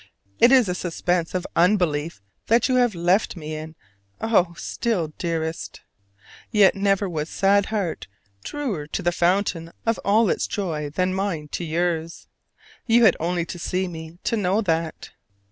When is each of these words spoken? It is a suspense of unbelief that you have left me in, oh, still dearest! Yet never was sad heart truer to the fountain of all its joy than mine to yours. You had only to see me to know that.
It 0.39 0.51
is 0.51 0.67
a 0.67 0.73
suspense 0.73 1.35
of 1.35 1.45
unbelief 1.55 2.23
that 2.47 2.67
you 2.67 2.77
have 2.77 2.95
left 2.95 3.35
me 3.35 3.55
in, 3.55 3.75
oh, 4.19 4.55
still 4.57 5.09
dearest! 5.19 5.81
Yet 6.49 6.73
never 6.73 7.07
was 7.07 7.29
sad 7.29 7.67
heart 7.67 8.07
truer 8.43 8.87
to 8.87 9.03
the 9.03 9.11
fountain 9.11 9.71
of 9.85 9.99
all 10.03 10.31
its 10.31 10.47
joy 10.47 10.89
than 10.89 11.13
mine 11.13 11.49
to 11.49 11.63
yours. 11.63 12.25
You 12.87 13.05
had 13.05 13.15
only 13.19 13.45
to 13.45 13.59
see 13.59 13.87
me 13.87 14.17
to 14.23 14.35
know 14.35 14.59
that. 14.61 15.11